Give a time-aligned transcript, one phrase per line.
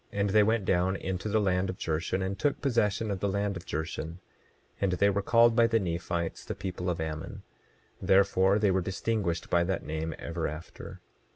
[0.11, 3.55] And they went down into the land of Jershon, and took possession of the land
[3.55, 4.17] of Jershon;
[4.81, 7.43] and they were called by the Nephites the people of Ammon;
[8.01, 11.01] therefore they were distinguished by that name ever after.